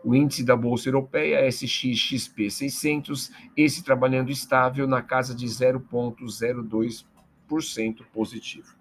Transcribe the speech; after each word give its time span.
O 0.04 0.14
índice 0.14 0.44
da 0.44 0.56
Bolsa 0.56 0.90
Europeia, 0.90 1.52
SXXP 1.52 2.52
600, 2.52 3.32
esse 3.58 3.84
trabalhando 3.84 4.30
estável 4.30 4.86
na 4.86 5.02
casa 5.02 5.34
de 5.34 5.48
0,02% 5.48 8.06
positivo. 8.14 8.76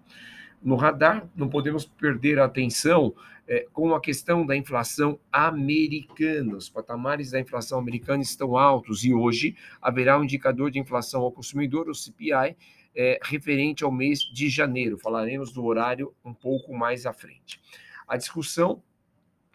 No 0.65 0.75
radar, 0.75 1.29
não 1.35 1.47
podemos 1.47 1.85
perder 1.85 2.39
a 2.39 2.45
atenção 2.45 3.13
é, 3.47 3.67
com 3.71 3.93
a 3.93 4.01
questão 4.01 4.43
da 4.43 4.57
inflação 4.57 5.19
americana. 5.31 6.55
Os 6.57 6.67
patamares 6.67 7.29
da 7.29 7.39
inflação 7.39 7.77
americana 7.77 8.23
estão 8.23 8.57
altos 8.57 9.03
e 9.03 9.13
hoje 9.13 9.55
haverá 9.79 10.19
um 10.19 10.23
indicador 10.23 10.71
de 10.71 10.79
inflação 10.79 11.21
ao 11.21 11.31
consumidor, 11.31 11.87
o 11.87 11.93
CPI, 11.93 12.57
é, 12.95 13.19
referente 13.21 13.83
ao 13.83 13.91
mês 13.91 14.21
de 14.21 14.49
janeiro. 14.49 14.97
Falaremos 14.97 15.53
do 15.53 15.63
horário 15.63 16.11
um 16.25 16.33
pouco 16.33 16.73
mais 16.73 17.05
à 17.05 17.13
frente. 17.13 17.61
A 18.07 18.17
discussão 18.17 18.81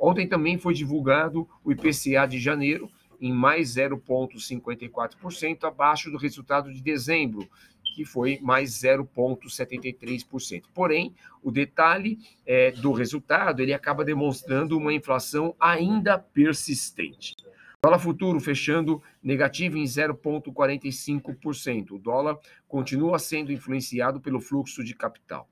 Ontem 0.00 0.26
também 0.26 0.56
foi 0.58 0.72
divulgado 0.74 1.48
o 1.62 1.70
IPCA 1.70 2.26
de 2.26 2.40
janeiro, 2.40 2.90
em 3.22 3.32
mais 3.32 3.76
0,54%, 3.76 5.64
abaixo 5.64 6.10
do 6.10 6.18
resultado 6.18 6.74
de 6.74 6.82
dezembro, 6.82 7.48
que 7.94 8.04
foi 8.04 8.40
mais 8.42 8.70
0,73%. 8.70 10.64
Porém, 10.74 11.14
o 11.42 11.52
detalhe 11.52 12.18
é, 12.44 12.72
do 12.72 12.92
resultado 12.92 13.62
ele 13.62 13.72
acaba 13.72 14.04
demonstrando 14.04 14.76
uma 14.76 14.92
inflação 14.92 15.54
ainda 15.60 16.18
persistente. 16.18 17.36
Dólar 17.84 17.98
futuro 17.98 18.38
fechando 18.40 19.02
negativo 19.22 19.76
em 19.76 19.84
0,45%. 19.84 21.90
O 21.92 21.98
dólar 21.98 22.38
continua 22.66 23.18
sendo 23.18 23.52
influenciado 23.52 24.20
pelo 24.20 24.40
fluxo 24.40 24.82
de 24.84 24.94
capital. 24.94 25.48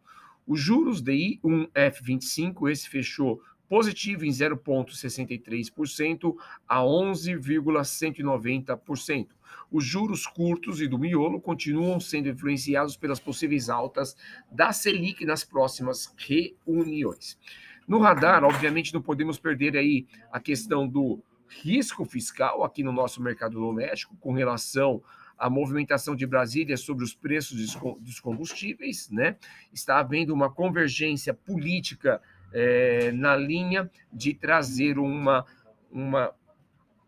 Os 0.46 0.60
juros 0.60 1.02
DI 1.02 1.40
1F25, 1.44 2.70
esse 2.70 2.88
fechou 2.88 3.42
positivo 3.70 4.26
em 4.26 4.30
0,63% 4.30 6.34
a 6.68 6.80
11,190%. 6.80 9.28
Os 9.70 9.84
juros 9.84 10.26
curtos 10.26 10.80
e 10.80 10.88
do 10.88 10.98
miolo 10.98 11.40
continuam 11.40 12.00
sendo 12.00 12.28
influenciados 12.28 12.96
pelas 12.96 13.20
possíveis 13.20 13.70
altas 13.70 14.16
da 14.50 14.72
Selic 14.72 15.24
nas 15.24 15.44
próximas 15.44 16.12
reuniões. 16.18 17.38
No 17.86 18.00
radar, 18.00 18.42
obviamente, 18.42 18.92
não 18.92 19.00
podemos 19.00 19.38
perder 19.38 19.76
aí 19.76 20.04
a 20.32 20.40
questão 20.40 20.88
do 20.88 21.22
risco 21.48 22.04
fiscal 22.04 22.64
aqui 22.64 22.82
no 22.82 22.90
nosso 22.90 23.22
mercado 23.22 23.60
doméstico 23.60 24.16
com 24.16 24.32
relação 24.32 25.00
à 25.38 25.48
movimentação 25.48 26.16
de 26.16 26.26
Brasília 26.26 26.76
sobre 26.76 27.04
os 27.04 27.14
preços 27.14 27.76
dos 28.00 28.18
combustíveis, 28.18 29.08
né? 29.10 29.36
Está 29.72 30.00
havendo 30.00 30.34
uma 30.34 30.50
convergência 30.50 31.32
política 31.32 32.20
é, 32.52 33.12
na 33.12 33.36
linha 33.36 33.90
de 34.12 34.34
trazer 34.34 34.98
uma, 34.98 35.44
uma, 35.90 36.32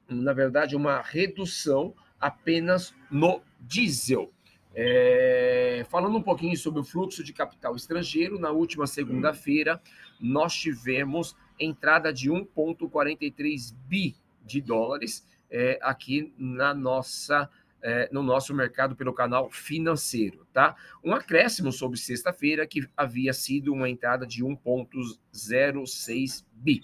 na 0.09 0.33
verdade, 0.33 0.77
uma 0.77 1.00
redução 1.00 1.94
apenas 2.21 2.94
no 3.11 3.43
diesel. 3.61 4.33
É, 4.75 5.85
falando 5.91 6.17
um 6.17 6.23
pouquinho 6.23 6.56
sobre 6.56 6.81
o 6.81 6.85
fluxo 6.85 7.23
de 7.23 7.33
capital 7.33 7.77
estrangeiro, 7.77 8.39
na 8.39 8.50
última 8.50 8.87
segunda-feira 8.87 9.81
nós 10.19 10.55
tivemos 10.55 11.37
entrada 11.59 12.12
de 12.12 12.31
1,43 12.31 13.75
bi 13.87 14.17
de 14.45 14.61
dólares 14.61 15.27
é, 15.50 15.79
aqui 15.83 16.33
na 16.38 16.73
nossa 16.73 17.50
é, 17.82 18.08
no 18.12 18.23
nosso 18.23 18.55
mercado 18.55 18.94
pelo 18.94 19.12
canal 19.12 19.50
financeiro, 19.50 20.46
tá? 20.52 20.76
Um 21.02 21.14
acréscimo 21.14 21.73
sobre 21.73 21.99
sexta-feira 21.99 22.67
que 22.67 22.87
havia 22.96 23.32
sido 23.32 23.73
uma 23.73 23.88
entrada 23.88 24.26
de 24.26 24.44
1,06 24.44 26.44
bi. 26.52 26.81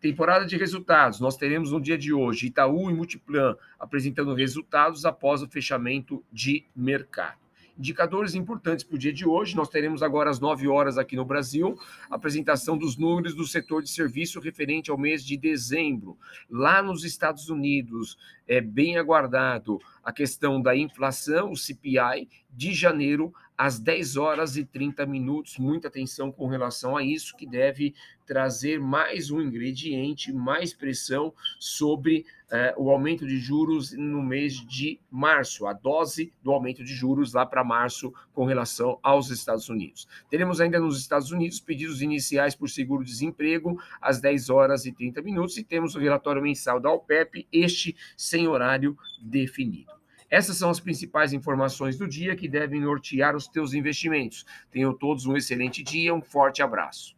Temporada 0.00 0.46
de 0.46 0.56
resultados. 0.56 1.18
Nós 1.18 1.36
teremos 1.36 1.72
no 1.72 1.80
dia 1.80 1.98
de 1.98 2.12
hoje 2.12 2.46
Itaú 2.46 2.90
e 2.90 2.94
Multiplan 2.94 3.56
apresentando 3.80 4.34
resultados 4.34 5.04
após 5.04 5.42
o 5.42 5.48
fechamento 5.48 6.24
de 6.30 6.64
mercado. 6.76 7.47
Indicadores 7.78 8.34
importantes 8.34 8.84
para 8.84 8.96
o 8.96 8.98
dia 8.98 9.12
de 9.12 9.24
hoje, 9.24 9.54
nós 9.54 9.68
teremos 9.68 10.02
agora 10.02 10.30
às 10.30 10.40
9 10.40 10.66
horas 10.66 10.98
aqui 10.98 11.14
no 11.14 11.24
Brasil, 11.24 11.78
a 12.10 12.16
apresentação 12.16 12.76
dos 12.76 12.96
números 12.96 13.36
do 13.36 13.46
setor 13.46 13.84
de 13.84 13.90
serviço 13.90 14.40
referente 14.40 14.90
ao 14.90 14.98
mês 14.98 15.24
de 15.24 15.36
dezembro. 15.36 16.18
Lá 16.50 16.82
nos 16.82 17.04
Estados 17.04 17.48
Unidos, 17.48 18.18
é 18.48 18.60
bem 18.60 18.98
aguardado 18.98 19.78
a 20.02 20.10
questão 20.10 20.60
da 20.60 20.76
inflação, 20.76 21.52
o 21.52 21.56
CPI, 21.56 22.28
de 22.50 22.74
janeiro 22.74 23.32
às 23.58 23.80
10 23.80 24.16
horas 24.16 24.56
e 24.56 24.64
30 24.64 25.04
minutos. 25.04 25.58
Muita 25.58 25.88
atenção 25.88 26.30
com 26.30 26.46
relação 26.46 26.96
a 26.96 27.02
isso, 27.02 27.36
que 27.36 27.44
deve 27.44 27.92
trazer 28.24 28.78
mais 28.78 29.30
um 29.30 29.40
ingrediente, 29.40 30.32
mais 30.32 30.72
pressão 30.72 31.34
sobre 31.58 32.24
eh, 32.50 32.74
o 32.76 32.90
aumento 32.90 33.26
de 33.26 33.38
juros 33.38 33.92
no 33.92 34.22
mês 34.22 34.54
de 34.54 35.00
março, 35.10 35.66
a 35.66 35.72
dose 35.72 36.32
do 36.42 36.52
aumento 36.52 36.84
de 36.84 36.94
juros 36.94 37.32
lá 37.32 37.44
para 37.44 37.64
março 37.64 38.12
com 38.32 38.44
relação 38.44 38.98
aos 39.02 39.30
Estados 39.30 39.68
Unidos. 39.68 40.06
Teremos 40.30 40.60
ainda 40.60 40.78
nos 40.78 41.00
Estados 41.00 41.32
Unidos 41.32 41.58
pedidos 41.58 42.00
iniciais 42.00 42.54
por 42.54 42.68
seguro-desemprego 42.68 43.80
às 44.00 44.20
10 44.20 44.50
horas 44.50 44.86
e 44.86 44.92
30 44.92 45.20
minutos 45.22 45.56
e 45.56 45.64
temos 45.64 45.94
o 45.94 45.98
relatório 45.98 46.42
mensal 46.42 46.78
da 46.78 46.92
OPEP, 46.92 47.48
este 47.50 47.96
sem 48.16 48.46
horário 48.46 48.96
definido. 49.20 49.97
Essas 50.30 50.56
são 50.56 50.68
as 50.68 50.78
principais 50.78 51.32
informações 51.32 51.96
do 51.96 52.06
dia 52.06 52.36
que 52.36 52.48
devem 52.48 52.80
nortear 52.80 53.34
os 53.34 53.48
teus 53.48 53.72
investimentos. 53.72 54.44
Tenham 54.70 54.92
todos 54.92 55.24
um 55.24 55.36
excelente 55.36 55.82
dia, 55.82 56.14
um 56.14 56.20
forte 56.20 56.62
abraço. 56.62 57.16